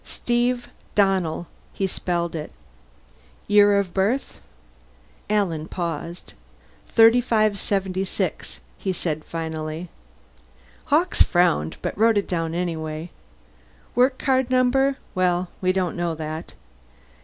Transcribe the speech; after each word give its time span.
"Steve 0.03 0.67
Donnell." 0.95 1.45
He 1.73 1.85
spelled 1.85 2.33
it. 2.33 2.51
"Year 3.47 3.77
of 3.77 3.93
birth?" 3.93 4.41
Alan 5.29 5.67
paused. 5.67 6.33
"3576," 6.95 8.61
he 8.79 8.91
said 8.93 9.23
finally. 9.23 9.89
Hawkes 10.85 11.21
frowned, 11.21 11.77
but 11.83 11.95
wrote 11.95 12.17
it 12.17 12.27
down 12.27 12.53
that 12.53 12.77
way. 12.79 13.11
"Work 13.93 14.17
card 14.17 14.49
number 14.49 14.97
well, 15.13 15.49
we 15.61 15.71
don't 15.71 15.95
know 15.95 16.15
that. 16.15 16.55